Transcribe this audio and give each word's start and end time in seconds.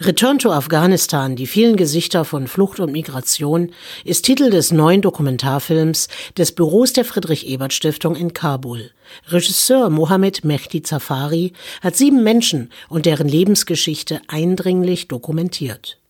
Return 0.00 0.40
to 0.40 0.50
Afghanistan, 0.50 1.36
die 1.36 1.46
vielen 1.46 1.76
Gesichter 1.76 2.24
von 2.24 2.48
Flucht 2.48 2.80
und 2.80 2.90
Migration, 2.90 3.70
ist 4.04 4.24
Titel 4.24 4.50
des 4.50 4.72
neuen 4.72 5.02
Dokumentarfilms 5.02 6.08
des 6.36 6.50
Büros 6.50 6.92
der 6.94 7.04
Friedrich-Ebert-Stiftung 7.04 8.16
in 8.16 8.32
Kabul. 8.32 8.90
Regisseur 9.28 9.90
Mohammed 9.90 10.44
Mehdi 10.44 10.82
Zafari 10.82 11.52
hat 11.80 11.94
sieben 11.94 12.24
Menschen 12.24 12.72
und 12.88 13.06
deren 13.06 13.28
Lebensgeschichte 13.28 14.20
eindringlich 14.26 15.06
dokumentiert. 15.06 16.00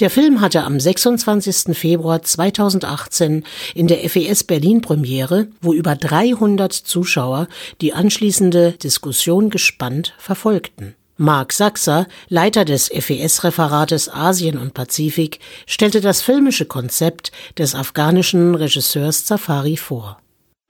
Der 0.00 0.10
Film 0.10 0.40
hatte 0.40 0.64
am 0.64 0.80
26. 0.80 1.78
Februar 1.78 2.22
2018 2.22 3.44
in 3.76 3.86
der 3.86 3.98
FES 4.10 4.42
Berlin 4.42 4.80
Premiere, 4.80 5.46
wo 5.60 5.72
über 5.72 5.94
300 5.94 6.72
Zuschauer 6.72 7.46
die 7.80 7.92
anschließende 7.92 8.72
Diskussion 8.72 9.48
gespannt 9.48 10.12
verfolgten. 10.18 10.96
Mark 11.16 11.52
Sachser, 11.52 12.06
Leiter 12.28 12.64
des 12.64 12.88
FES-Referates 12.88 14.08
Asien 14.08 14.56
und 14.56 14.74
Pazifik, 14.74 15.40
stellte 15.66 16.00
das 16.00 16.22
filmische 16.22 16.64
Konzept 16.64 17.32
des 17.58 17.74
afghanischen 17.74 18.54
Regisseurs 18.54 19.24
Zafari 19.24 19.76
vor. 19.76 20.18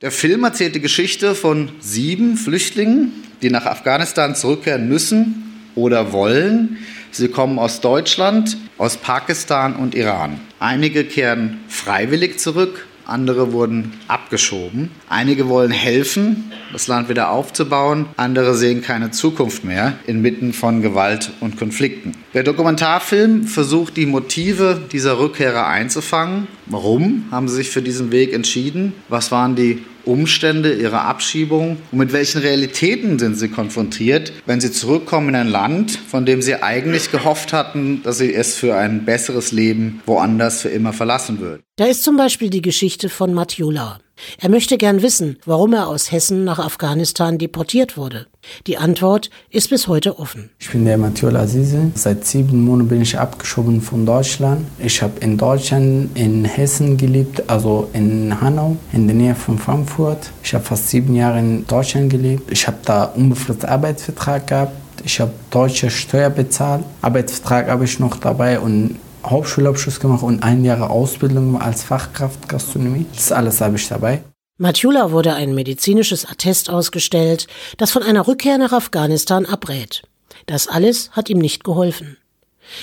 Der 0.02 0.10
Film 0.10 0.42
erzählt 0.42 0.74
die 0.74 0.80
Geschichte 0.80 1.36
von 1.36 1.70
sieben 1.78 2.36
Flüchtlingen, 2.36 3.12
die 3.41 3.50
nach 3.50 3.66
Afghanistan 3.66 4.34
zurückkehren 4.34 4.88
müssen 4.88 5.70
oder 5.77 6.12
wollen. 6.12 6.78
Sie 7.12 7.28
kommen 7.28 7.59
aus 7.61 7.80
Deutschland, 7.80 8.56
aus 8.78 8.97
Pakistan 8.97 9.77
und 9.77 9.95
Iran. 9.95 10.41
Einige 10.59 11.05
kehren 11.05 11.61
freiwillig 11.69 12.41
zurück, 12.41 12.88
andere 13.12 13.52
wurden 13.52 13.93
abgeschoben. 14.09 14.91
Einige 15.09 15.48
wollen 15.48 15.70
helfen, 15.70 16.53
das 16.73 16.89
Land 16.89 17.09
wieder 17.09 17.30
aufzubauen, 17.30 18.07
andere 18.16 18.55
sehen 18.55 18.83
keine 18.83 19.11
Zukunft 19.11 19.65
mehr 19.65 19.95
inmitten 20.07 20.53
von 20.53 20.83
Gewalt 20.83 21.30
und 21.41 21.59
Konflikten. 21.59 22.12
Der 22.34 22.43
Dokumentarfilm 22.43 23.47
versucht 23.47 23.97
die 23.97 24.06
Motive 24.06 24.80
dieser 24.91 25.19
Rückkehrer 25.19 25.67
einzufangen. 25.67 26.48
Warum 26.73 27.27
haben 27.31 27.48
sie 27.48 27.56
sich 27.56 27.69
für 27.69 27.83
diesen 27.83 28.12
Weg 28.12 28.33
entschieden? 28.33 28.95
Was 29.11 29.31
waren 29.31 29.56
die 29.56 29.83
Umstände 30.06 30.73
ihrer 30.73 31.05
Abschiebung 31.05 31.77
und 31.92 31.98
mit 31.98 32.14
welchen 32.14 32.41
Realitäten 32.41 33.19
sind 33.19 33.37
sie 33.37 33.48
konfrontiert, 33.48 34.33
wenn 34.47 34.59
sie 34.59 34.73
zurückkommen 34.73 35.29
in 35.29 35.37
ein 35.37 35.48
Land, 35.48 35.91
von 35.91 36.25
dem 36.25 36.41
sie 36.41 36.62
eigentlich 36.62 37.11
gehofft 37.11 37.53
hatten, 37.53 38.03
dass 38.03 38.19
sie 38.19 38.33
es 38.33 38.56
für 38.56 38.75
ein 38.75 39.05
besseres 39.05 39.53
Leben 39.53 40.01
woanders 40.06 40.62
für 40.62 40.70
immer 40.70 40.95
verlassen 40.95 41.41
würden. 41.41 41.62
Da 41.77 41.84
ist 41.84 42.03
zum 42.03 42.17
Beispiel 42.17 42.48
die 42.48 42.62
Geschichte 42.62 43.11
von 43.11 43.34
Matjula. 43.34 43.98
Er 44.41 44.48
möchte 44.48 44.78
gern 44.78 45.03
wissen, 45.03 45.39
warum 45.45 45.73
er 45.73 45.89
aus 45.89 46.12
Hessen 46.12 46.45
nach 46.45 46.59
Afghanistan 46.59 47.39
deportiert 47.39 47.97
wurde. 47.97 48.27
Die 48.67 48.77
Antwort 48.77 49.31
ist 49.51 49.70
bis 49.70 49.87
heute 49.89 50.19
offen. 50.19 50.51
Ich 50.59 50.70
bin 50.70 50.84
der 50.84 50.98
Mathiol 50.98 51.37
Azize. 51.37 51.92
Seit 51.95 52.25
sieben 52.27 52.64
Monaten 52.64 52.89
bin 52.89 53.03
ich 53.03 53.19
abgeschoben 53.19 53.81
von 53.81 54.05
Deutschland. 54.05 54.67
Ich 54.79 55.01
habe 55.01 55.19
in 55.20 55.39
Deutschland, 55.39 56.17
in 56.19 56.45
Hessen 56.45 56.97
gelebt, 56.97 57.48
also 57.48 57.89
in 57.92 58.41
Hanau, 58.41 58.77
in 58.92 59.06
der 59.06 59.17
Nähe 59.17 59.34
von 59.34 59.59
Frankfurt. 59.59 60.31
Ich 60.42 60.55
habe 60.55 60.64
fast 60.64 60.89
sieben 60.89 61.14
Jahre 61.14 61.39
in 61.39 61.67
Deutschland 61.67 62.11
gelebt. 62.11 62.51
Ich 62.51 62.67
habe 62.67 62.79
da 62.84 63.05
unbefristeten 63.05 63.69
Arbeitsvertrag 63.69 64.47
gehabt. 64.47 64.73
Ich 65.05 65.20
habe 65.20 65.33
deutsche 65.51 65.91
Steuer 65.91 66.31
bezahlt. 66.31 66.84
Arbeitsvertrag 67.01 67.69
habe 67.69 67.84
ich 67.84 67.98
noch 67.98 68.17
dabei 68.17 68.59
und 68.59 68.97
Hauptschulabschluss 69.25 70.01
gemacht 70.01 70.23
und 70.23 70.42
ein 70.42 70.65
Jahr 70.65 70.91
Ausbildung 70.91 71.61
als 71.61 71.83
Fachkraft 71.83 72.48
Gastronomie. 72.48 73.06
Das 73.15 73.33
alles 73.33 73.61
habe 73.61 73.77
ich 73.77 73.89
dabei. 73.89 74.23
Matjula 74.59 75.11
wurde 75.11 75.34
ein 75.34 75.55
medizinisches 75.55 76.25
Attest 76.25 76.70
ausgestellt, 76.70 77.47
das 77.79 77.91
von 77.91 78.03
einer 78.03 78.29
Rückkehr 78.29 78.59
nach 78.59 78.73
Afghanistan 78.73 79.47
abrät. 79.47 80.03
Das 80.47 80.69
alles 80.69 81.11
hat 81.12 81.31
ihm 81.31 81.39
nicht 81.39 81.64
geholfen. 81.64 82.17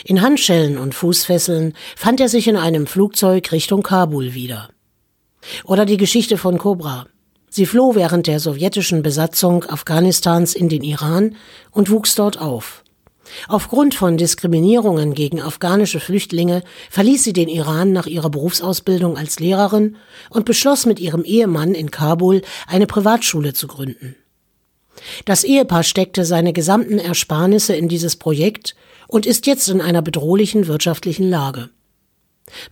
In 0.03 0.21
Handschellen 0.21 0.77
und 0.77 0.93
Fußfesseln 0.93 1.73
fand 1.95 2.19
er 2.19 2.29
sich 2.29 2.47
in 2.47 2.57
einem 2.57 2.87
Flugzeug 2.87 3.51
Richtung 3.51 3.83
Kabul 3.83 4.33
wieder. 4.33 4.69
Oder 5.63 5.85
die 5.85 5.97
Geschichte 5.97 6.37
von 6.37 6.57
Cobra. 6.57 7.05
Sie 7.49 7.65
floh 7.65 7.95
während 7.95 8.27
der 8.27 8.39
sowjetischen 8.39 9.01
Besatzung 9.01 9.63
Afghanistans 9.63 10.53
in 10.53 10.69
den 10.69 10.83
Iran 10.83 11.35
und 11.71 11.89
wuchs 11.89 12.15
dort 12.15 12.39
auf. 12.39 12.83
Aufgrund 13.47 13.95
von 13.95 14.17
Diskriminierungen 14.17 15.13
gegen 15.13 15.41
afghanische 15.41 15.99
Flüchtlinge 15.99 16.63
verließ 16.89 17.23
sie 17.23 17.33
den 17.33 17.49
Iran 17.49 17.91
nach 17.91 18.07
ihrer 18.07 18.29
Berufsausbildung 18.29 19.17
als 19.17 19.39
Lehrerin 19.39 19.97
und 20.29 20.45
beschloss 20.45 20.85
mit 20.85 20.99
ihrem 20.99 21.23
Ehemann 21.23 21.73
in 21.73 21.91
Kabul 21.91 22.41
eine 22.67 22.87
Privatschule 22.87 23.53
zu 23.53 23.67
gründen. 23.67 24.15
Das 25.25 25.43
Ehepaar 25.43 25.83
steckte 25.83 26.25
seine 26.25 26.53
gesamten 26.53 26.99
Ersparnisse 26.99 27.75
in 27.75 27.87
dieses 27.87 28.15
Projekt 28.15 28.75
und 29.07 29.25
ist 29.25 29.47
jetzt 29.47 29.69
in 29.69 29.81
einer 29.81 30.01
bedrohlichen 30.01 30.67
wirtschaftlichen 30.67 31.29
Lage. 31.29 31.69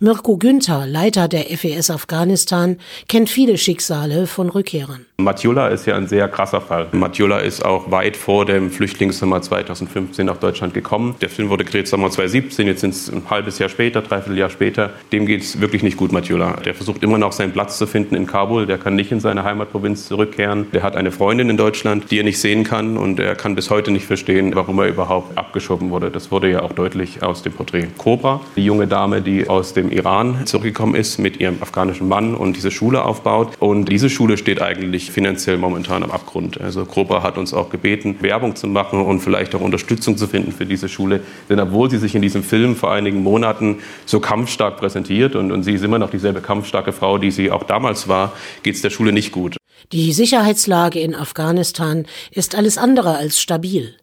Mirko 0.00 0.36
Günther, 0.36 0.86
Leiter 0.86 1.28
der 1.28 1.44
FES 1.56 1.90
Afghanistan, 1.90 2.76
kennt 3.08 3.30
viele 3.30 3.58
Schicksale 3.58 4.26
von 4.26 4.48
Rückkehrern. 4.48 5.06
Matjula 5.20 5.66
ist 5.68 5.84
ja 5.86 5.96
ein 5.96 6.06
sehr 6.06 6.28
krasser 6.28 6.60
Fall. 6.60 6.86
Matjula 6.92 7.38
ist 7.38 7.64
auch 7.64 7.90
weit 7.90 8.16
vor 8.16 8.46
dem 8.46 8.70
Flüchtlingssommer 8.70 9.42
2015 9.42 10.24
nach 10.24 10.36
Deutschland 10.36 10.74
gekommen. 10.74 11.16
Der 11.20 11.28
Film 11.28 11.48
wurde 11.48 11.64
gedreht 11.64 11.88
Sommer 11.88 12.08
2017, 12.08 12.68
jetzt 12.68 12.82
sind 12.82 12.94
es 12.94 13.10
ein 13.10 13.28
halbes 13.28 13.58
Jahr 13.58 13.68
später, 13.68 14.00
dreiviertel 14.00 14.38
Jahr 14.38 14.48
später. 14.48 14.90
Dem 15.10 15.26
geht 15.26 15.42
es 15.42 15.60
wirklich 15.60 15.82
nicht 15.82 15.96
gut, 15.96 16.12
Matjula. 16.12 16.58
Der 16.64 16.72
versucht 16.72 17.02
immer 17.02 17.18
noch 17.18 17.32
seinen 17.32 17.52
Platz 17.52 17.78
zu 17.78 17.88
finden 17.88 18.14
in 18.14 18.26
Kabul. 18.28 18.66
Der 18.66 18.78
kann 18.78 18.94
nicht 18.94 19.10
in 19.10 19.18
seine 19.18 19.42
Heimatprovinz 19.42 20.06
zurückkehren. 20.06 20.70
Der 20.72 20.84
hat 20.84 20.94
eine 20.94 21.10
Freundin 21.10 21.50
in 21.50 21.56
Deutschland, 21.56 22.12
die 22.12 22.18
er 22.18 22.24
nicht 22.24 22.40
sehen 22.40 22.62
kann 22.62 22.96
und 22.96 23.18
er 23.18 23.34
kann 23.34 23.56
bis 23.56 23.70
heute 23.70 23.90
nicht 23.90 24.06
verstehen, 24.06 24.54
warum 24.54 24.78
er 24.78 24.86
überhaupt 24.86 25.36
abgeschoben 25.36 25.90
wurde. 25.90 26.12
Das 26.12 26.30
wurde 26.30 26.48
ja 26.48 26.62
auch 26.62 26.72
deutlich 26.72 27.24
aus 27.24 27.42
dem 27.42 27.52
Porträt. 27.52 27.88
Cobra, 27.98 28.40
die 28.54 28.64
junge 28.64 28.86
Dame, 28.86 29.20
die 29.20 29.48
aus 29.48 29.67
aus 29.68 29.74
dem 29.74 29.90
Iran 29.90 30.46
zurückgekommen 30.46 30.94
ist 30.94 31.18
mit 31.18 31.40
ihrem 31.40 31.62
afghanischen 31.62 32.08
Mann 32.08 32.34
und 32.34 32.56
diese 32.56 32.70
Schule 32.70 33.04
aufbaut. 33.04 33.52
Und 33.58 33.90
diese 33.90 34.08
Schule 34.08 34.38
steht 34.38 34.62
eigentlich 34.62 35.10
finanziell 35.10 35.58
momentan 35.58 36.02
am 36.02 36.10
Abgrund. 36.10 36.58
Also 36.58 36.86
Kropa 36.86 37.22
hat 37.22 37.36
uns 37.36 37.52
auch 37.52 37.68
gebeten, 37.68 38.16
Werbung 38.20 38.56
zu 38.56 38.66
machen 38.66 39.02
und 39.02 39.20
vielleicht 39.20 39.54
auch 39.54 39.60
Unterstützung 39.60 40.16
zu 40.16 40.26
finden 40.26 40.52
für 40.52 40.64
diese 40.64 40.88
Schule. 40.88 41.20
Denn 41.50 41.60
obwohl 41.60 41.90
sie 41.90 41.98
sich 41.98 42.14
in 42.14 42.22
diesem 42.22 42.42
Film 42.42 42.76
vor 42.76 42.92
einigen 42.92 43.22
Monaten 43.22 43.80
so 44.06 44.20
kampfstark 44.20 44.78
präsentiert 44.78 45.36
und, 45.36 45.52
und 45.52 45.64
sie 45.64 45.74
ist 45.74 45.84
immer 45.84 45.98
noch 45.98 46.10
dieselbe 46.10 46.40
kampfstarke 46.40 46.92
Frau, 46.92 47.18
die 47.18 47.30
sie 47.30 47.50
auch 47.50 47.64
damals 47.64 48.08
war, 48.08 48.32
geht 48.62 48.74
es 48.74 48.80
der 48.80 48.88
Schule 48.88 49.12
nicht 49.12 49.32
gut. 49.32 49.58
Die 49.92 50.14
Sicherheitslage 50.14 50.98
in 50.98 51.14
Afghanistan 51.14 52.06
ist 52.30 52.54
alles 52.54 52.78
andere 52.78 53.16
als 53.16 53.38
stabil. 53.38 53.96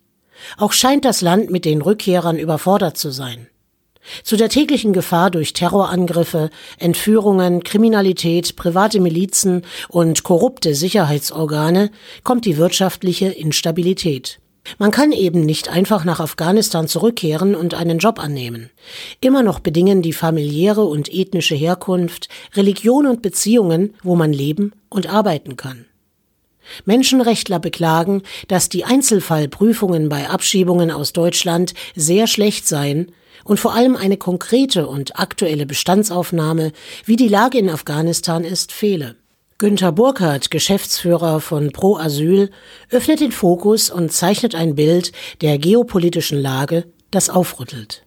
Auch 0.58 0.74
scheint 0.74 1.06
das 1.06 1.22
Land 1.22 1.50
mit 1.50 1.66
den 1.66 1.82
Rückkehrern 1.82 2.38
überfordert 2.38 2.98
zu 3.00 3.10
sein. 3.10 3.48
Zu 4.24 4.38
der 4.38 4.50
täglichen 4.50 4.94
Gefahr 4.94 5.32
durch 5.32 5.54
Terrorangriffe, 5.54 6.50
Entführungen, 6.78 7.64
Kriminalität, 7.64 8.56
private 8.56 9.00
Milizen 9.00 9.64
und 9.90 10.24
korrupte 10.24 10.76
Sicherheitsorgane 10.76 11.92
kommt 12.24 12.46
die 12.46 12.58
wirtschaftliche 12.58 13.28
Instabilität. 13.28 14.40
Man 14.80 14.92
kann 14.92 15.12
eben 15.12 15.46
nicht 15.46 15.70
einfach 15.70 16.06
nach 16.06 16.20
Afghanistan 16.20 16.88
zurückkehren 16.88 17.54
und 17.56 17.76
einen 17.76 18.00
Job 18.00 18.20
annehmen. 18.20 18.72
Immer 19.22 19.44
noch 19.44 19.60
bedingen 19.60 20.02
die 20.02 20.14
familiäre 20.14 20.84
und 20.84 21.14
ethnische 21.14 21.56
Herkunft, 21.56 22.30
Religion 22.56 23.06
und 23.06 23.22
Beziehungen, 23.22 23.94
wo 24.02 24.16
man 24.16 24.34
leben 24.34 24.72
und 24.90 25.08
arbeiten 25.08 25.56
kann. 25.56 25.86
Menschenrechtler 26.86 27.60
beklagen, 27.60 28.24
dass 28.48 28.70
die 28.70 28.86
Einzelfallprüfungen 28.86 30.10
bei 30.10 30.30
Abschiebungen 30.30 30.90
aus 30.90 31.14
Deutschland 31.14 31.76
sehr 31.96 32.26
schlecht 32.26 32.68
seien 32.68 33.12
und 33.46 33.60
vor 33.60 33.74
allem 33.74 33.96
eine 33.96 34.18
konkrete 34.18 34.88
und 34.88 35.18
aktuelle 35.18 35.66
Bestandsaufnahme, 35.66 36.74
wie 37.06 37.16
die 37.16 37.30
Lage 37.30 37.58
in 37.58 37.70
Afghanistan 37.70 38.44
ist, 38.44 38.74
fehle. 38.74 39.16
Günter 39.58 39.94
Burkhardt, 39.94 40.52
Geschäftsführer 40.52 41.40
von 41.40 41.72
Pro 41.72 41.96
Asyl, 41.96 42.50
öffnet 42.90 43.22
den 43.22 43.32
Fokus 43.32 43.90
und 43.90 44.12
zeichnet 44.12 44.54
ein 44.54 44.76
Bild 44.76 45.14
der 45.40 45.58
geopolitischen 45.58 46.42
Lage, 46.42 46.84
das 47.12 47.30
aufrüttelt. 47.30 48.04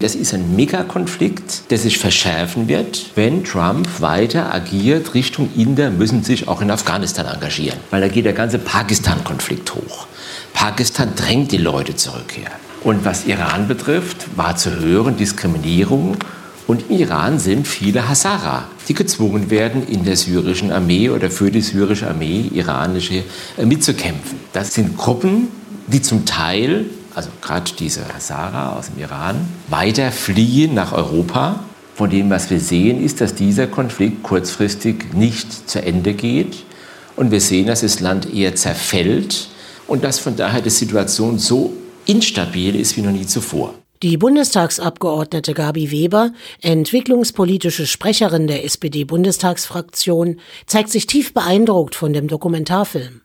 Das 0.00 0.16
ist 0.16 0.34
ein 0.34 0.56
Megakonflikt, 0.56 1.70
der 1.70 1.78
sich 1.78 1.98
verschärfen 1.98 2.66
wird, 2.66 3.12
wenn 3.14 3.44
Trump 3.44 4.00
weiter 4.00 4.52
agiert 4.52 5.14
Richtung 5.14 5.48
Inder 5.56 5.90
müssen 5.90 6.24
sich 6.24 6.48
auch 6.48 6.60
in 6.60 6.70
Afghanistan 6.70 7.26
engagieren, 7.26 7.78
weil 7.90 8.00
da 8.00 8.08
geht 8.08 8.24
der 8.24 8.32
ganze 8.32 8.58
Pakistan-Konflikt 8.58 9.72
hoch. 9.74 10.08
Pakistan 10.54 11.14
drängt 11.14 11.52
die 11.52 11.58
Leute 11.58 11.94
zurück 11.94 12.32
hier. 12.34 12.50
Und 12.82 13.04
was 13.04 13.26
Iran 13.26 13.68
betrifft, 13.68 14.36
war 14.36 14.56
zu 14.56 14.78
hören 14.78 15.16
Diskriminierung. 15.16 16.16
Und 16.66 16.88
im 16.88 16.98
Iran 16.98 17.38
sind 17.38 17.68
viele 17.68 18.08
Hazara, 18.08 18.68
die 18.88 18.94
gezwungen 18.94 19.50
werden, 19.50 19.86
in 19.86 20.04
der 20.04 20.16
syrischen 20.16 20.72
Armee 20.72 21.10
oder 21.10 21.30
für 21.30 21.50
die 21.50 21.60
syrische 21.60 22.08
Armee 22.08 22.50
iranische 22.54 23.24
äh, 23.58 23.66
mitzukämpfen. 23.66 24.38
Das 24.54 24.72
sind 24.72 24.96
Gruppen, 24.96 25.48
die 25.86 26.00
zum 26.00 26.24
Teil, 26.24 26.86
also 27.14 27.28
gerade 27.42 27.70
diese 27.78 28.00
Hazara 28.14 28.72
aus 28.72 28.86
dem 28.86 29.02
Iran, 29.02 29.46
weiter 29.68 30.10
fliehen 30.12 30.72
nach 30.72 30.92
Europa. 30.92 31.60
Von 31.94 32.10
dem, 32.10 32.30
was 32.30 32.48
wir 32.48 32.60
sehen, 32.60 33.04
ist, 33.04 33.20
dass 33.20 33.34
dieser 33.34 33.66
Konflikt 33.66 34.22
kurzfristig 34.22 35.12
nicht 35.12 35.68
zu 35.68 35.82
Ende 35.82 36.14
geht. 36.14 36.64
Und 37.16 37.30
wir 37.30 37.40
sehen, 37.40 37.66
dass 37.66 37.82
das 37.82 38.00
Land 38.00 38.32
eher 38.32 38.56
zerfällt 38.56 39.48
und 39.86 40.04
dass 40.04 40.18
von 40.18 40.36
daher 40.36 40.60
die 40.60 40.70
Situation 40.70 41.38
so 41.38 41.72
instabil 42.06 42.76
ist 42.76 42.96
wie 42.96 43.02
noch 43.02 43.12
nie 43.12 43.26
zuvor. 43.26 43.74
Die 44.02 44.18
Bundestagsabgeordnete 44.18 45.54
Gabi 45.54 45.90
Weber, 45.90 46.32
entwicklungspolitische 46.60 47.86
Sprecherin 47.86 48.46
der 48.46 48.64
SPD-Bundestagsfraktion, 48.64 50.40
zeigt 50.66 50.90
sich 50.90 51.06
tief 51.06 51.32
beeindruckt 51.32 51.94
von 51.94 52.12
dem 52.12 52.28
Dokumentarfilm. 52.28 53.22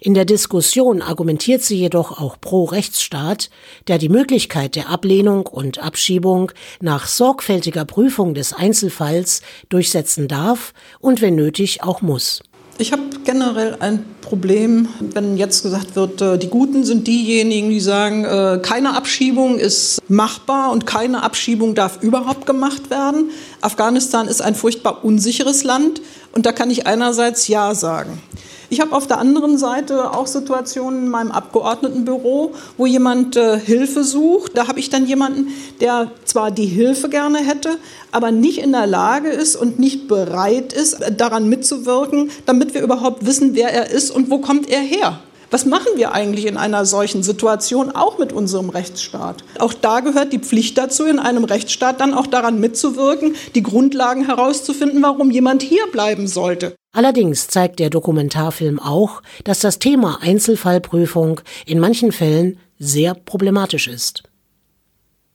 In 0.00 0.14
der 0.14 0.24
Diskussion 0.24 1.02
argumentiert 1.02 1.62
sie 1.62 1.76
jedoch 1.76 2.20
auch 2.20 2.40
pro 2.40 2.64
Rechtsstaat, 2.64 3.50
der 3.88 3.98
die 3.98 4.08
Möglichkeit 4.08 4.76
der 4.76 4.88
Ablehnung 4.88 5.46
und 5.46 5.78
Abschiebung 5.78 6.52
nach 6.80 7.06
sorgfältiger 7.06 7.84
Prüfung 7.84 8.34
des 8.34 8.52
Einzelfalls 8.52 9.42
durchsetzen 9.68 10.28
darf 10.28 10.72
und 11.00 11.20
wenn 11.20 11.34
nötig 11.34 11.82
auch 11.82 12.02
muss. 12.02 12.42
Ich 12.80 12.92
habe 12.92 13.02
generell 13.24 13.76
ein 13.80 14.06
Problem, 14.22 14.88
wenn 15.00 15.36
jetzt 15.36 15.62
gesagt 15.62 15.96
wird, 15.96 16.22
äh, 16.22 16.38
die 16.38 16.48
Guten 16.48 16.82
sind 16.82 17.06
diejenigen, 17.06 17.68
die 17.68 17.78
sagen, 17.78 18.24
äh, 18.24 18.58
keine 18.62 18.96
Abschiebung 18.96 19.58
ist 19.58 20.00
machbar 20.08 20.72
und 20.72 20.86
keine 20.86 21.22
Abschiebung 21.22 21.74
darf 21.74 22.02
überhaupt 22.02 22.46
gemacht 22.46 22.88
werden. 22.88 23.32
Afghanistan 23.60 24.28
ist 24.28 24.40
ein 24.40 24.54
furchtbar 24.54 25.04
unsicheres 25.04 25.62
Land 25.62 26.00
und 26.32 26.46
da 26.46 26.52
kann 26.52 26.70
ich 26.70 26.86
einerseits 26.86 27.48
Ja 27.48 27.74
sagen. 27.74 28.22
Ich 28.72 28.80
habe 28.80 28.94
auf 28.94 29.08
der 29.08 29.18
anderen 29.18 29.58
Seite 29.58 30.12
auch 30.12 30.28
Situationen 30.28 31.06
in 31.06 31.08
meinem 31.08 31.32
Abgeordnetenbüro, 31.32 32.52
wo 32.76 32.86
jemand 32.86 33.36
äh, 33.36 33.58
Hilfe 33.58 34.04
sucht. 34.04 34.56
Da 34.56 34.68
habe 34.68 34.78
ich 34.78 34.90
dann 34.90 35.06
jemanden, 35.06 35.48
der 35.80 36.12
zwar 36.24 36.52
die 36.52 36.66
Hilfe 36.66 37.08
gerne 37.08 37.38
hätte, 37.38 37.78
aber 38.12 38.30
nicht 38.30 38.58
in 38.58 38.70
der 38.70 38.86
Lage 38.86 39.28
ist 39.28 39.56
und 39.56 39.80
nicht 39.80 40.06
bereit 40.06 40.72
ist, 40.72 40.98
daran 41.16 41.48
mitzuwirken, 41.48 42.30
damit 42.46 42.72
wir 42.72 42.82
überhaupt 42.82 43.26
wissen, 43.26 43.56
wer 43.56 43.72
er 43.72 43.90
ist 43.90 44.12
und 44.12 44.30
wo 44.30 44.38
kommt 44.38 44.70
er 44.70 44.80
her. 44.80 45.18
Was 45.50 45.66
machen 45.66 45.88
wir 45.96 46.12
eigentlich 46.12 46.46
in 46.46 46.56
einer 46.56 46.86
solchen 46.86 47.24
Situation, 47.24 47.90
auch 47.90 48.18
mit 48.18 48.32
unserem 48.32 48.70
Rechtsstaat? 48.70 49.42
Auch 49.58 49.72
da 49.72 49.98
gehört 49.98 50.32
die 50.32 50.38
Pflicht 50.38 50.78
dazu, 50.78 51.06
in 51.06 51.18
einem 51.18 51.42
Rechtsstaat 51.42 52.00
dann 52.00 52.14
auch 52.14 52.28
daran 52.28 52.60
mitzuwirken, 52.60 53.34
die 53.56 53.64
Grundlagen 53.64 54.26
herauszufinden, 54.26 55.02
warum 55.02 55.32
jemand 55.32 55.62
hier 55.62 55.84
bleiben 55.90 56.28
sollte. 56.28 56.76
Allerdings 56.92 57.48
zeigt 57.48 57.80
der 57.80 57.90
Dokumentarfilm 57.90 58.78
auch, 58.78 59.22
dass 59.42 59.58
das 59.58 59.80
Thema 59.80 60.18
Einzelfallprüfung 60.22 61.40
in 61.66 61.80
manchen 61.80 62.12
Fällen 62.12 62.58
sehr 62.78 63.14
problematisch 63.14 63.88
ist. 63.88 64.22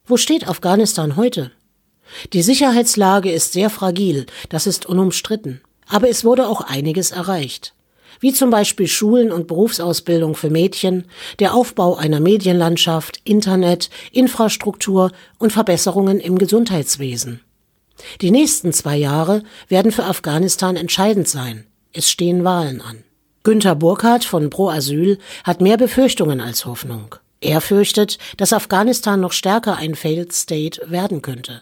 Wo 0.05 0.15
steht 0.15 0.47
Afghanistan 0.47 1.17
heute? 1.17 1.51
Die 2.31 2.41
Sicherheitslage 2.41 3.31
ist 3.31 3.51
sehr 3.51 3.69
fragil, 3.69 4.27
das 4.47 4.65
ist 4.65 4.85
unumstritten. 4.85 5.61
Aber 5.87 6.09
es 6.09 6.23
wurde 6.23 6.47
auch 6.47 6.61
einiges 6.61 7.11
erreicht. 7.11 7.74
Wie 8.25 8.33
zum 8.33 8.49
Beispiel 8.49 8.87
Schulen 8.87 9.31
und 9.31 9.45
Berufsausbildung 9.45 10.33
für 10.33 10.49
Mädchen, 10.49 11.03
der 11.37 11.53
Aufbau 11.53 11.95
einer 11.95 12.19
Medienlandschaft, 12.19 13.19
Internet, 13.23 13.91
Infrastruktur 14.11 15.11
und 15.37 15.53
Verbesserungen 15.53 16.19
im 16.19 16.39
Gesundheitswesen. 16.39 17.41
Die 18.21 18.31
nächsten 18.31 18.73
zwei 18.73 18.97
Jahre 18.97 19.43
werden 19.67 19.91
für 19.91 20.05
Afghanistan 20.05 20.75
entscheidend 20.75 21.27
sein. 21.27 21.67
Es 21.93 22.09
stehen 22.09 22.43
Wahlen 22.43 22.81
an. 22.81 23.03
Günter 23.43 23.75
Burkhardt 23.75 24.25
von 24.25 24.49
Pro 24.49 24.69
Asyl 24.69 25.19
hat 25.43 25.61
mehr 25.61 25.77
Befürchtungen 25.77 26.41
als 26.41 26.65
Hoffnung. 26.65 27.13
Er 27.41 27.61
fürchtet, 27.61 28.17
dass 28.37 28.53
Afghanistan 28.53 29.19
noch 29.19 29.33
stärker 29.33 29.75
ein 29.75 29.93
Failed 29.93 30.33
State 30.33 30.81
werden 30.89 31.21
könnte. 31.21 31.61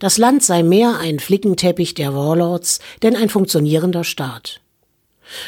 Das 0.00 0.18
Land 0.18 0.42
sei 0.42 0.64
mehr 0.64 0.98
ein 0.98 1.20
Flickenteppich 1.20 1.94
der 1.94 2.16
Warlords, 2.16 2.80
denn 3.04 3.14
ein 3.14 3.28
funktionierender 3.28 4.02
Staat. 4.02 4.60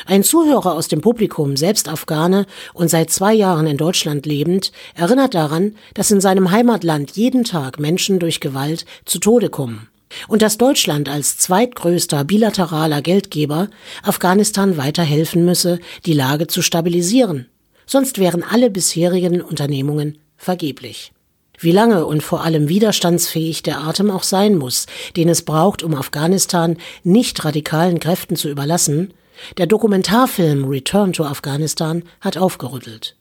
Ein 0.07 0.23
Zuhörer 0.23 0.75
aus 0.75 0.89
dem 0.89 1.01
Publikum, 1.01 1.57
selbst 1.57 1.89
Afghane 1.89 2.47
und 2.75 2.89
seit 2.89 3.11
zwei 3.11 3.35
Jahren 3.35 3.67
in 3.67 3.77
Deutschland 3.77 4.27
lebend, 4.27 4.73
erinnert 4.95 5.35
daran, 5.35 5.77
dass 5.95 6.11
in 6.11 6.21
seinem 6.21 6.51
Heimatland 6.51 7.17
jeden 7.17 7.45
Tag 7.45 7.79
Menschen 7.79 8.19
durch 8.19 8.41
Gewalt 8.41 8.85
zu 9.05 9.19
Tode 9.19 9.51
kommen 9.51 9.89
und 10.29 10.43
dass 10.43 10.59
Deutschland 10.59 11.09
als 11.09 11.39
zweitgrößter 11.39 12.25
bilateraler 12.25 13.03
Geldgeber 13.03 13.69
Afghanistan 14.03 14.77
weiterhelfen 14.77 15.45
müsse, 15.45 15.79
die 16.07 16.13
Lage 16.13 16.47
zu 16.47 16.63
stabilisieren. 16.63 17.47
Sonst 17.87 18.19
wären 18.19 18.43
alle 18.43 18.71
bisherigen 18.71 19.41
Unternehmungen 19.41 20.19
vergeblich. 20.37 21.13
Wie 21.59 21.73
lange 21.73 22.07
und 22.07 22.23
vor 22.23 22.43
allem 22.43 22.69
widerstandsfähig 22.69 23.63
der 23.63 23.81
Atem 23.81 24.11
auch 24.11 24.25
sein 24.25 24.57
muss, 24.57 24.87
den 25.17 25.29
es 25.29 25.43
braucht, 25.43 25.83
um 25.83 25.95
Afghanistan 25.95 26.77
nicht 27.05 27.45
radikalen 27.45 28.01
Kräften 28.01 28.35
zu 28.35 28.49
überlassen, 28.49 29.15
der 29.59 29.67
Dokumentarfilm 29.67 30.65
Return 30.65 31.13
to 31.13 31.25
Afghanistan 31.25 32.03
hat 32.21 32.37
aufgerüttelt. 32.37 33.17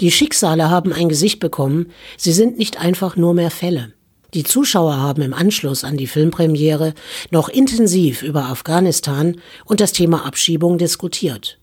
Die 0.00 0.10
Schicksale 0.10 0.70
haben 0.70 0.92
ein 0.92 1.08
Gesicht 1.08 1.40
bekommen, 1.40 1.92
sie 2.16 2.32
sind 2.32 2.58
nicht 2.58 2.78
einfach 2.78 3.16
nur 3.16 3.34
mehr 3.34 3.50
Fälle. 3.50 3.92
Die 4.34 4.44
Zuschauer 4.44 4.96
haben 4.96 5.22
im 5.22 5.34
Anschluss 5.34 5.84
an 5.84 5.96
die 5.96 6.06
Filmpremiere 6.06 6.94
noch 7.30 7.48
intensiv 7.48 8.22
über 8.22 8.46
Afghanistan 8.46 9.36
und 9.64 9.80
das 9.80 9.92
Thema 9.92 10.24
Abschiebung 10.24 10.78
diskutiert. 10.78 11.58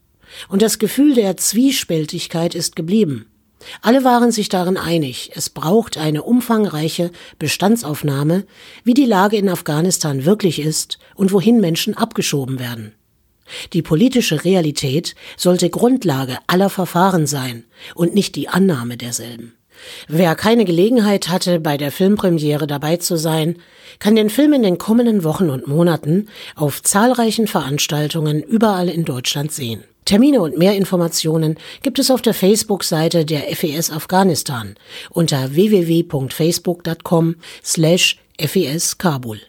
Und 0.48 0.62
das 0.62 0.78
Gefühl 0.78 1.16
der 1.16 1.38
Zwiespältigkeit 1.38 2.54
ist 2.54 2.76
geblieben. 2.76 3.26
Alle 3.82 4.04
waren 4.04 4.32
sich 4.32 4.50
darin 4.50 4.78
einig, 4.78 5.32
es 5.34 5.50
braucht 5.50 5.98
eine 5.98 6.24
umfangreiche 6.24 7.12
Bestandsaufnahme, 7.40 8.46
wie 8.84 8.94
die 8.94 9.06
Lage 9.06 9.38
in 9.38 9.50
Afghanistan 9.50 10.24
wirklich 10.24 10.60
ist 10.60 11.00
und 11.16 11.34
wohin 11.34 11.60
Menschen 11.60 11.98
abgeschoben 11.98 12.60
werden. 12.60 12.94
Die 13.74 13.82
politische 13.82 14.44
Realität 14.44 15.16
sollte 15.38 15.70
Grundlage 15.70 16.38
aller 16.48 16.70
Verfahren 16.70 17.28
sein 17.28 17.66
und 17.96 18.14
nicht 18.14 18.36
die 18.36 18.50
Annahme 18.50 18.98
derselben. 18.98 19.54
Wer 20.08 20.36
keine 20.36 20.66
Gelegenheit 20.66 21.30
hatte, 21.30 21.60
bei 21.60 21.78
der 21.78 21.92
Filmpremiere 21.92 22.68
dabei 22.68 22.98
zu 22.98 23.18
sein, 23.18 23.58
kann 24.00 24.16
den 24.16 24.30
Film 24.30 24.54
in 24.54 24.64
den 24.64 24.78
kommenden 24.78 25.24
Wochen 25.24 25.50
und 25.50 25.68
Monaten 25.68 26.28
auf 26.56 26.84
zahlreichen 26.84 27.48
Veranstaltungen 27.48 28.42
überall 28.44 28.90
in 28.90 29.06
Deutschland 29.06 29.52
sehen. 29.52 29.84
Termine 30.06 30.42
und 30.42 30.58
mehr 30.58 30.76
Informationen 30.76 31.58
gibt 31.84 32.00
es 32.00 32.10
auf 32.10 32.22
der 32.22 32.34
Facebook-Seite 32.34 33.26
der 33.26 33.44
FES 33.56 33.92
Afghanistan 33.92 34.76
unter 35.12 35.54
www.facebook.com 35.54 37.36
slash 37.64 38.18
FES 38.40 38.98
Kabul. 38.98 39.40